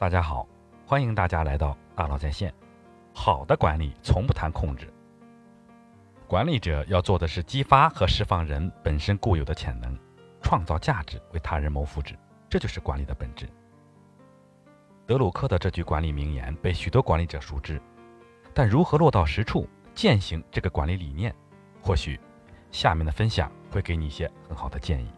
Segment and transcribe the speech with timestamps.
[0.00, 0.46] 大家好，
[0.86, 2.54] 欢迎大家来到大佬在线。
[3.12, 4.86] 好的管理从不谈控制，
[6.28, 9.98] 管理者要做的是激发和释放人本身固有的潜能，
[10.40, 12.14] 创造价值，为他人谋福祉，
[12.48, 13.48] 这就是管理的本质。
[15.04, 17.82] 德鲁克的这句管理名言被许多管理者熟知，
[18.54, 21.34] 但如何落到实处，践行这个管理理念，
[21.82, 22.20] 或许
[22.70, 25.10] 下面的分享会给你一些很好的建议。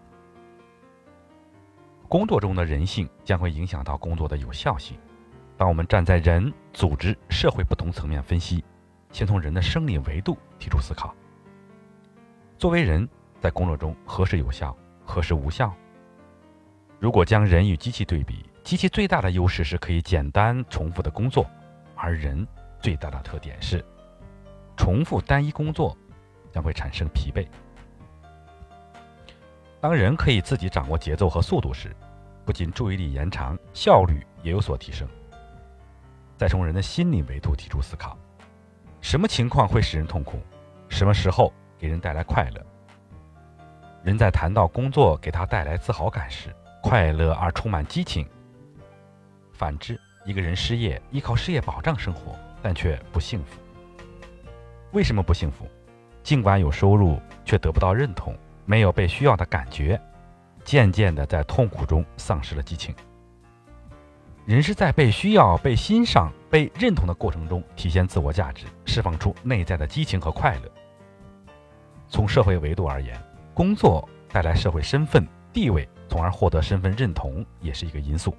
[2.10, 4.98] 工作中的人性将会影响到工作的有效性。
[5.56, 8.64] 当我们站在人、组织、社会不同层面分析，
[9.12, 11.14] 先从人的生理维度提出思考。
[12.58, 15.72] 作为人，在工作中何时有效，何时无效？
[16.98, 21.48] 如果将人与机器对比，机器最大的优势是可以简单重复的工作，
[21.94, 22.44] 而人
[22.80, 23.84] 最大的特点是
[24.76, 25.96] 重复单一工作
[26.50, 27.46] 将会产生疲惫。
[29.80, 31.96] 当人可以自己掌握节奏和速度时，
[32.44, 35.08] 不仅注意力延长，效率也有所提升。
[36.36, 38.16] 再从人的心理维度提出思考：
[39.00, 40.38] 什么情况会使人痛苦？
[40.88, 42.66] 什么时候给人带来快乐？
[44.02, 48.26] 人在谈到工作给他带来自豪感时，快乐而充满激情；
[49.52, 53.58] 反之，一个人失业，依靠失业保障生活，但却不幸福。
[54.92, 55.66] 为什么不幸福？
[56.22, 58.36] 尽管有收入，却得不到认同。
[58.70, 60.00] 没有被需要的感觉，
[60.62, 62.94] 渐渐的在痛苦中丧失了激情。
[64.46, 70.70] 人是在被需要、被欣赏、被认同的过程中体现自我价值，释放出内在的激情和快乐。
[72.06, 73.20] 从社会维度而言，
[73.52, 78.32] 工作带来社会身份地位，从而获得身份认同，也是一个因素。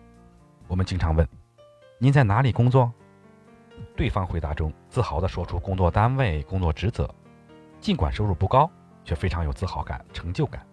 [0.65, 1.27] 我们经常问
[1.99, 2.89] ：“您在哪里工作？”
[3.97, 7.13] 对方回答中自豪地说出工作单位、工作职责，
[7.81, 8.71] 尽管收入不高。
[9.03, 10.65] 却非常有自豪感、成就感。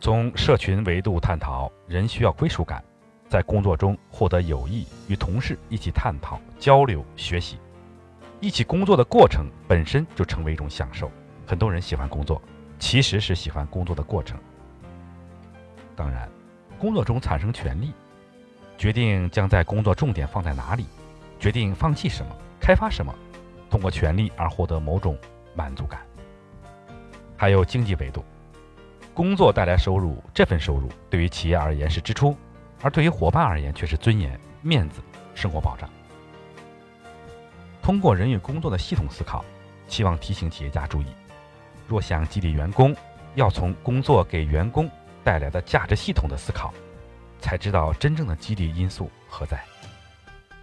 [0.00, 2.84] 从社群维度探讨，人需要归属感，
[3.28, 7.58] 在工作中获得友谊，与同事一起探讨、交流、学习，
[8.40, 11.10] 一起工作的过程本身就成为一种享受。
[11.46, 12.40] 很多人喜欢工作，
[12.78, 14.38] 其实是喜欢工作的过程。
[15.96, 16.28] 当然，
[16.78, 17.92] 工作中产生权利，
[18.76, 20.84] 决定将在工作重点放在哪里，
[21.38, 23.14] 决定放弃什么、开发什么，
[23.70, 25.16] 通过权利而获得某种
[25.54, 26.00] 满足感。
[27.36, 28.24] 还有经济维度，
[29.12, 32.36] 工作带来收入，这份收入对于企业而言是支出，
[32.82, 35.00] 而对于伙伴而言却是尊严、面子、
[35.34, 35.88] 生活保障。
[37.82, 39.44] 通过人与工作的系统思考，
[39.88, 41.06] 希望提醒企业家注意：
[41.86, 42.96] 若想激励员工，
[43.34, 44.90] 要从工作给员工
[45.22, 46.72] 带来的价值系统的思考，
[47.40, 49.62] 才知道真正的激励因素何在。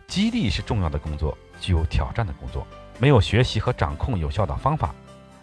[0.07, 2.65] 激励是重要的工作，具有挑战的工作，
[2.97, 4.93] 没有学习和掌控有效的方法。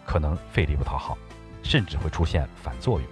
[0.09, 1.19] 可能费力不讨好，
[1.63, 3.07] 甚至会出现反作用。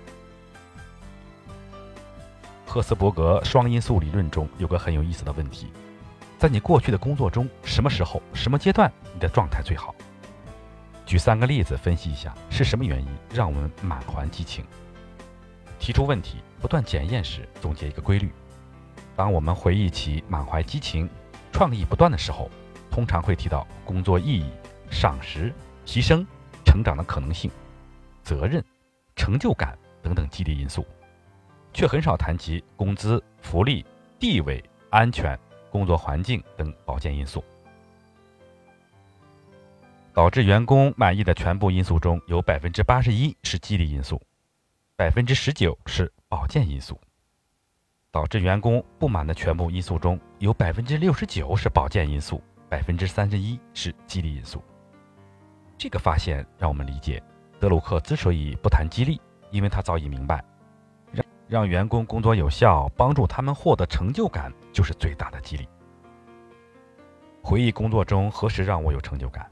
[2.66, 5.70] 赫斯伯格双因素理论中有个很有意思的问题：
[6.38, 9.94] 在你过去的工作中，什么时候、什么阶段你的状态最好？
[11.04, 14.64] 举三个例子分析一下，是什么原因让我们满怀激情？
[15.78, 18.32] 提出问题、不断检验时，总结一个规律：
[19.14, 21.08] 当我们回忆起满怀激情、
[21.52, 22.50] 创意不断的时候，
[22.90, 24.50] 通常会提到工作意义、
[24.90, 25.52] 赏识、
[25.84, 26.26] 提升。
[26.76, 27.50] 成长的可能性、
[28.22, 28.62] 责任、
[29.14, 30.86] 成就感等等激励因素，
[31.72, 33.82] 却很少谈及工资、福利、
[34.18, 35.38] 地位、安全、
[35.70, 37.42] 工作环境等保健因素。
[40.12, 44.20] 导致员工满意的全部因素中有百分之八十一是激励因素，
[44.96, 47.00] 百分之十九是保健因素。
[48.10, 54.62] 导致员工不满的全部因素中有百分之六十九是保健因素，百分之三十一是激励因素。
[55.78, 57.22] 这个发现让我们理解，
[57.60, 59.20] 德鲁克之所以不谈激励，
[59.50, 60.42] 因为他早已明白，
[61.12, 65.68] 让让员工工作有效，帮助他们获得成就感，就是最大的激励。
[67.42, 69.46] 回忆工作中何时让我有成就感？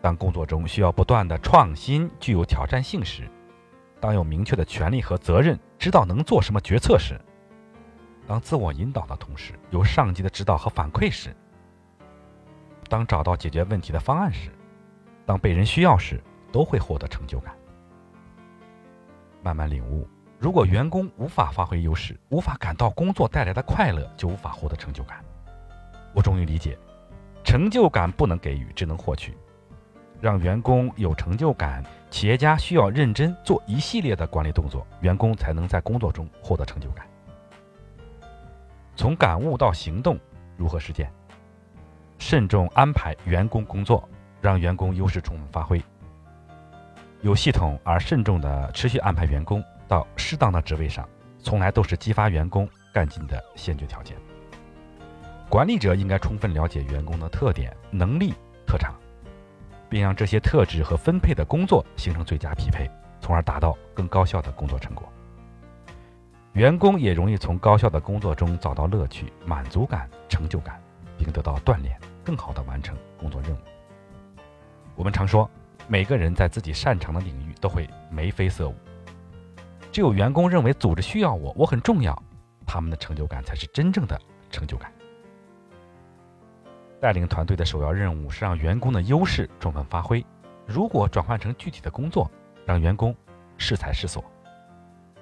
[0.00, 3.24] 当工作中需要不断的创新，具有挑战性时；
[4.00, 7.16] 当有明确的权利和责任，知道能做什么决策时；
[8.24, 11.32] 当自我引导的同时有上级的指导和反馈时；
[12.88, 14.50] 当找到解决问题的方案时。
[15.28, 16.18] 当被人需要时，
[16.50, 17.54] 都会获得成就感。
[19.42, 20.08] 慢慢领悟，
[20.38, 25.22] 如果员工无法发挥优势，无法感到工作带来的快乐，就无法获得成就感。
[26.14, 26.78] 我终于理解，
[27.44, 29.36] 成就感不能给予，只能获取。
[30.18, 37.06] 让员工有成就感，企业家需要认真做一系列的管理动作，员工才能在工作中获得成就感。
[38.96, 40.18] 从感悟到行动，
[40.56, 41.12] 如何实践？
[42.18, 44.08] 慎重安排员工工作。
[44.40, 45.82] 让员工优势充分发挥，
[47.22, 51.08] 有系统而慎重地持续安排员工到适当的职位上，
[51.40, 54.16] 从来都是激发员工干劲的先决条件。
[55.48, 58.34] 管理者应该充分了解员工的特点、能力、
[58.66, 58.94] 特长，
[59.88, 62.88] 并让这些特质和分配的工作形成最佳匹配，
[63.20, 65.08] 从而达到更高效的工作成果。
[66.52, 70.80] 员工也容易从高效的工作中找到乐趣、满足感、成就感，
[71.16, 73.58] 并得到锻炼，更好地完成工作任务。
[74.98, 75.48] 我们常说，
[75.86, 78.74] 每个人在自己擅长的领域都会眉飞色舞，
[79.92, 82.20] 只有员工认为组织需要我，我很重要，
[82.66, 84.92] 他们的成就感才是真正的成就感。
[87.00, 90.26] 带领团队的首要任务是让员工的优势充分发挥。
[90.66, 92.28] 如果转换成具体的工作，
[92.66, 93.14] 让员工
[93.56, 94.24] 适才适所。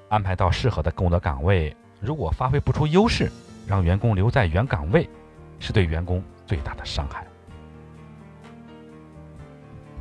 [0.09, 3.31] 安排到适合的工作岗位，如果发挥不出优势，
[3.67, 5.07] 让员工留在原岗位，
[5.61, 7.27] 是对员工最大的伤害。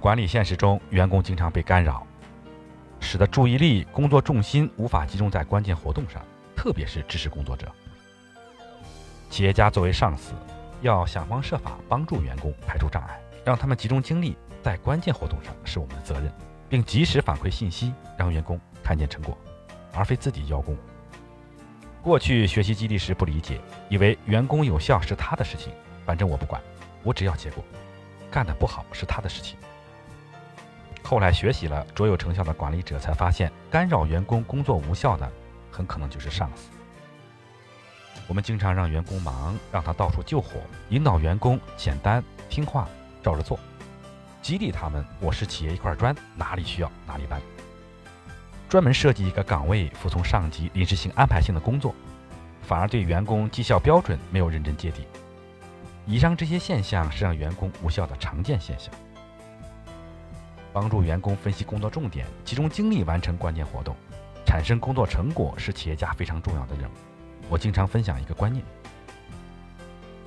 [0.06, 2.06] 管理现实中，员工经常被干扰，
[3.00, 6.24] 使得注意力、工作重心无法集中在关键活动上，
[6.56, 7.72] 特别是知识工作者。
[9.31, 10.34] 企业家作为上司，
[10.81, 16.31] 要想方设法帮助员工排除障碍，让他们集中精力在关键活动上，是我们的责任，
[16.69, 19.36] 并及时反馈信息，让员工看见成果。
[19.92, 20.78] 而非自己邀功。
[22.04, 23.60] 过去学习激励时不理解，
[23.90, 25.74] 以为员工有效是他的事情，
[26.06, 26.62] 反正我不管，
[27.02, 27.63] 我只要结果，
[28.30, 29.57] 干得不好是他的事情。
[31.06, 35.31] 后来学习了卓有成效的管理者，才发现干扰员工工作无效的，
[35.69, 36.72] 很可能就是上司。
[38.28, 40.60] 我们经常让员工忙，让他到处救火，
[40.90, 42.90] 引导员工简单听话，
[43.22, 43.60] 照着做，
[44.42, 45.06] 激励他们。
[45.19, 47.40] 我是企业一块砖，哪里需要哪里搬。
[48.68, 51.94] 专门设计一个岗位，服从上级临时性安排性的工作，
[52.63, 55.06] 反而对员工绩效标准没有认真界定。
[56.07, 58.92] 以上这些现象是让员工无效的常见现象。
[60.75, 63.95] 帮助员工分析工作重点，集中精力完成关键活动，
[64.45, 66.94] 产生工作成果，是企业家非常重要的任务。
[67.50, 68.62] 我经常分享一个观念：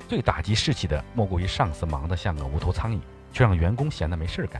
[0.07, 2.99] 最打击士气的，莫过于上司忙得像个无头苍蝇，
[3.31, 4.59] 却让员工闲得没事儿干。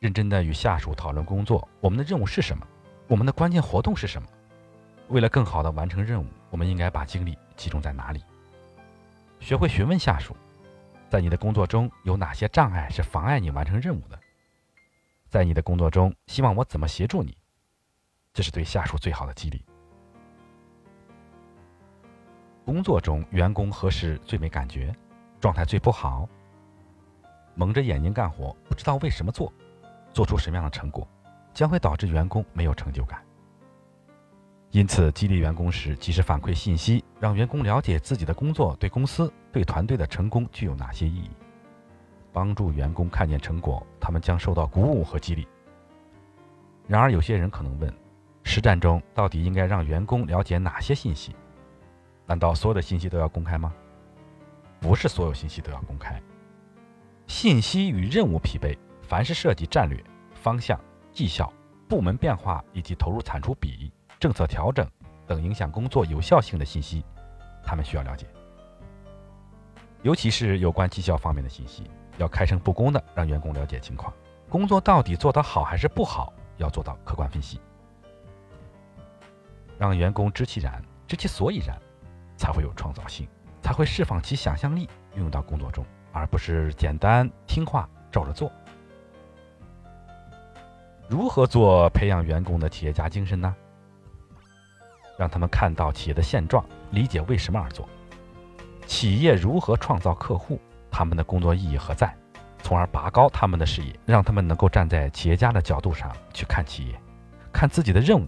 [0.00, 2.66] 认真的与下属讨论工作，我们的任务是什么？
[3.08, 4.28] 我们的关键活动是什么？
[5.08, 8.22] 为了更好的完成任务，我们应该把精力集中在哪里？
[9.40, 10.36] 学会询问下属，
[11.08, 14.20] 在你的工作中有哪些障碍是妨碍你完成任务的？
[15.28, 17.36] 在你的工作中，希望我怎么协助你？
[18.32, 19.64] 这是对下属最好的激励。
[22.64, 24.94] 工作中，员工何时最没感觉？
[25.40, 26.28] 状态最不好？
[27.54, 29.52] 蒙着眼睛干活，不知道为什么做？
[30.12, 31.06] 做出什么样的成果，
[31.52, 33.24] 将会导致员工没有成就感。
[34.70, 41.30] 因此，激励员工时及时反馈信息，让员工了解自己的工作对公司、对团队的成功具有哪些意义，
[42.36, 45.48] 帮助员工看见成果，他们将受到鼓舞和激励。
[46.86, 47.90] 然而，有些人可能问：
[48.42, 51.34] 实战中到底应该让员工了解哪些信息？
[52.26, 53.72] 难道所有的信息都要公开吗？
[54.80, 56.20] 不是所有信息都要公开，
[57.26, 58.78] 信息与任务匹配。
[59.00, 59.98] 凡是涉及战略
[60.34, 60.78] 方向、
[61.14, 61.50] 绩效、
[61.88, 63.90] 部门变化以及投入产出比、
[64.20, 64.86] 政策调整
[65.26, 67.02] 等影响工作有效性的信息，
[67.64, 68.26] 他们需要了解。
[70.02, 74.12] 尤其是有关绩效方面的信息，要开诚布公的让员工了解情况。
[74.48, 77.60] 工作到底做得好还是不好，要做到客观分析，
[79.78, 81.76] 让员工知其然、知其所以然，
[82.36, 83.28] 才会有创造性，
[83.60, 88.50] 才会释放其想象力，运用到工作中，而不是简单听话照着做。
[91.08, 93.54] 如何做培养员工的企业家精神呢？
[95.18, 97.88] 让他们看到企业的现状，理解为什么而做。
[98.86, 100.60] 企业如何创造客户，
[100.98, 102.10] 他们的工作意义何在，
[102.62, 106.98] 从而拔高他们的视野，让他们能够站在企业家的角度上去看企业，
[107.52, 108.26] 看自己的任务，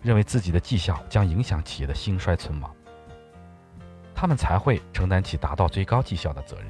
[0.00, 2.74] 认为自己的绩效将影响企业的兴衰存亡，
[4.14, 6.68] 他们才会承担起达到最高绩效的责任。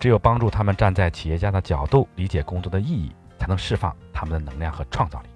[0.00, 3.14] 只有帮助他们站在企业家的角度，理解工作的意义。
[3.36, 5.28] 才能释放他们的能量和创造力。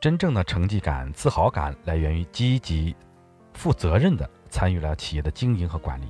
[0.00, 2.94] 真正的成绩感、自豪感来源于积极、
[3.54, 6.06] 负责任的参与了企业的经营和管理。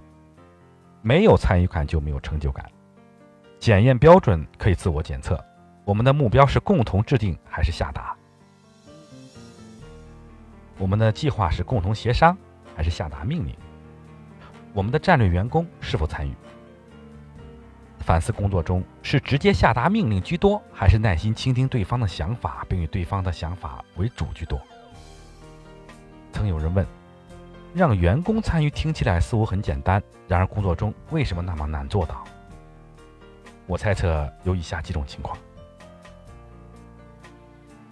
[1.00, 2.70] 没有参与感就没有成就感。
[3.58, 5.42] 检验标准可以自我检测。
[5.82, 8.14] 我们的目标是共同制定还是下达？
[10.76, 12.36] 我们的计划是共同协商
[12.76, 13.56] 还是下达命令？
[14.74, 16.34] 我们的战略员工是否参与？
[18.00, 24.60] 反思工作中是直接下达命令居多，还是耐心倾听对方的想法，并以对方的想法为主居多？
[26.30, 26.86] 曾有人问：
[27.74, 32.24] 让员工参与听起来似乎很简单，然而工作中为什么那么难做到？
[33.66, 35.36] 我猜测有以下几种情况：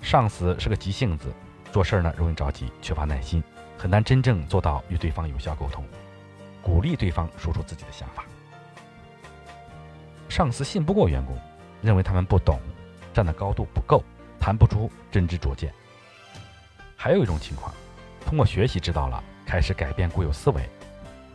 [0.00, 1.32] 上司是个急性子，
[1.72, 3.42] 做事呢容易着急，缺乏耐心，
[3.76, 5.84] 很难真正做到与对方有效沟通，
[6.62, 8.24] 鼓励对方说出自己的想法。
[10.28, 11.36] 上司信不过员工，
[11.80, 12.60] 认为他们不懂，
[13.12, 14.04] 站的高度不够，
[14.38, 15.74] 谈不出真知灼见。
[16.96, 17.74] 还有一种情况，
[18.24, 20.68] 通过学习知道了，开始改变固有思维，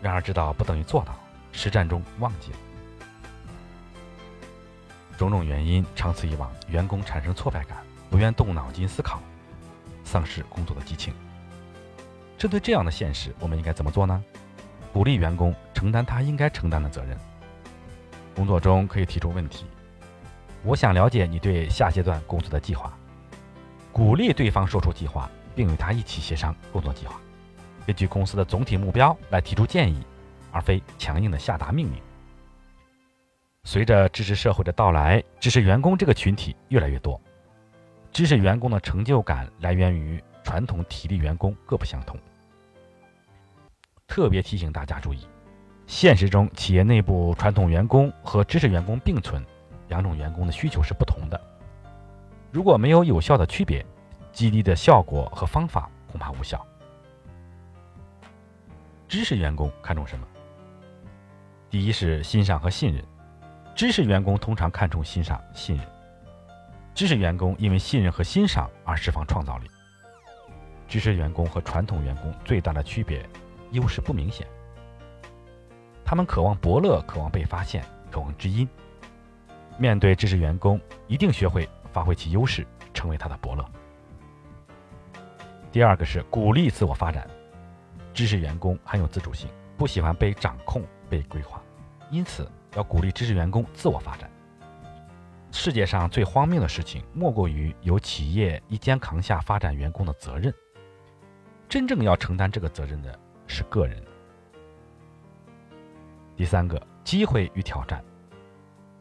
[0.01, 1.13] 然而知道不等于做到，
[1.51, 2.57] 实战中忘记了。
[5.17, 7.77] 种种原因，长此以往，员工产生挫败感，
[8.09, 9.19] 不愿动脑筋思考，
[10.03, 11.13] 丧失工作的激情。
[12.37, 14.23] 针对这样的现实，我们应该怎么做呢？
[14.93, 17.17] 鼓励员工承担他应该承担的责任。
[18.35, 19.65] 工作中可以提出问题：
[20.63, 22.93] 我想了解你对下阶段工作的计划。
[23.91, 27.19] 鼓励对方说出计划，并与他一起协商工作计划，
[27.87, 30.03] 根据公司的总体目标来提出建议，
[30.51, 32.01] 而非强硬的下达命令。
[33.63, 37.19] 随着知识社会的到来，知识员工这个群体越来越多。
[38.11, 42.19] 知识员工的成就感来源于传统体力员工各不相同。
[44.05, 45.25] 特别提醒大家注意，
[45.85, 49.41] 现实中企业内部传统员工和知识员工并存，
[49.87, 51.39] 两种员工的需求是不同的。
[52.51, 53.85] 如果没有有效的区别，
[54.33, 56.65] 激励的效果和方法恐怕无效。
[59.07, 60.27] 知识员工看重什么？
[61.69, 63.01] 第一是欣赏和信任。
[63.73, 65.85] 知识员工通常看重欣赏、信任。
[66.93, 69.69] 知识员工因为信任和欣赏而释放创造力。
[70.89, 73.25] 知识员工和传统员工最大的区别，
[73.71, 74.45] 优势不明显。
[76.03, 78.67] 他们渴望伯乐，渴望被发现，渴望知音。
[79.77, 83.63] 面对知识员工，一定学会发挥其优势，成为他的伯乐。
[85.71, 87.25] 第二个是鼓励自我发展。
[88.17, 89.47] 知识员工很有自主性，
[89.77, 91.61] 不喜欢被掌控、被规划，
[92.09, 92.49] 因此。
[92.75, 94.27] 要鼓励知识员工自我发展。
[95.51, 100.51] 世界上最荒谬的事情，莫过于由企业一肩扛下发展员工的责任。
[101.69, 104.03] 真正要承担这个责任的是个人。
[106.35, 108.03] 第三个，机会与挑战。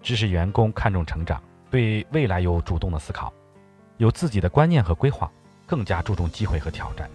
[0.03, 3.33] 知识员工看重成长，对未来有主动的思考，
[3.97, 5.31] 有自己的观念和规划，
[5.67, 7.11] 更加注重机会和挑战，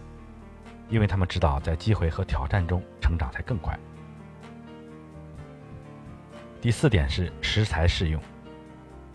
[0.92, 3.76] 因为他们知道在机会和挑战中成长才更快。
[6.62, 8.22] 第四点是适才适用，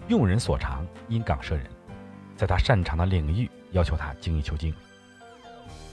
[0.08, 1.64] 用人所长，因岗设人，
[2.34, 4.74] 在他擅长的领域要求他精益求精。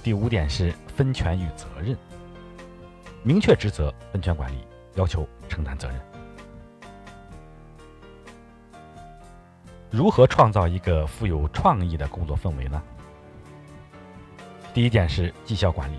[0.01, 1.95] 第五点是分权与责任，
[3.21, 5.99] 明确职责，分权管理，要求承担责任。
[9.91, 12.81] 如何创造一个富有创意的工作氛围呢？
[14.73, 15.97] 第一点是绩效管理，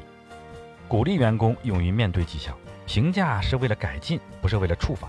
[0.88, 5.08] 鼓励员工勇于面对绩效，评价是为了改进，不是为了处罚。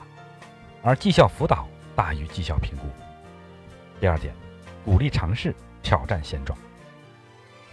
[0.83, 2.83] 而绩效辅导大于绩效评估。
[3.99, 4.35] 第二点，
[4.83, 6.55] 鼓励尝试挑战现状，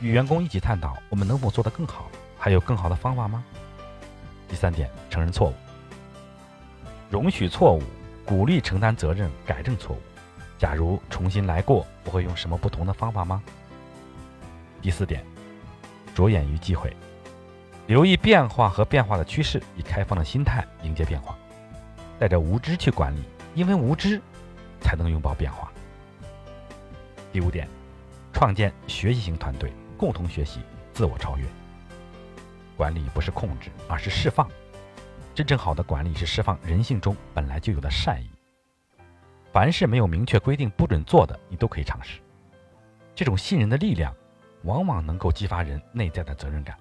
[0.00, 3.44] 与员工一起探讨我们能否做得更好，还有更好的方法吗？
[4.48, 5.54] 第三点，承认错误，
[7.10, 7.82] 容许错误，
[8.24, 10.00] 鼓励承担责任，改正错误。
[10.58, 13.42] 假如重新来过，我会用什么不同的方法吗？
[14.80, 15.22] 第四点，
[16.14, 16.94] 着眼于机会，
[17.86, 21.36] 留意变化和变化的趋势，以开放的心态迎接变化。
[22.18, 23.22] 带着无知去管理，
[23.54, 24.20] 因为无知
[24.80, 25.72] 才能拥抱变化。
[27.32, 27.68] 第五点，
[28.32, 30.60] 创建学习型团队，共同学习，
[30.92, 31.44] 自我超越。
[32.76, 34.48] 管理不是控制，而是释放。
[35.34, 38.30] 真正好的管理是释放人性中本来就有的善意。
[39.50, 42.20] 凡是没有明确规定不准做的，你都可以尝试。
[43.14, 44.14] 这种信任的力量，
[44.64, 46.76] 往往能够激发人内在的责任感。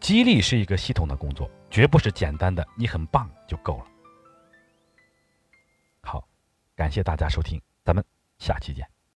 [0.00, 3.86] 激励是一个系统的工作，绝不是简单的“你很棒”就够了。
[6.02, 6.26] 好
[6.76, 8.04] 感谢大家收听，咱们
[8.38, 8.88] 下期见。